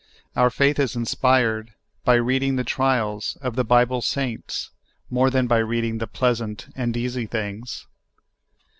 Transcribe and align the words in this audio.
Our 0.35 0.49
faith 0.49 0.79
is 0.79 0.95
inspired 0.95 1.75
by 2.03 2.15
reading 2.15 2.55
the 2.55 2.63
trials 2.63 3.37
of 3.39 3.55
the 3.55 3.63
Bible 3.63 4.01
saints 4.01 4.71
more 5.11 5.29
than 5.29 5.45
by 5.45 5.59
reading 5.59 5.99
the 5.99 6.07
pleasant 6.07 6.69
and 6.75 6.97
easy 6.97 7.27
things. 7.27 7.85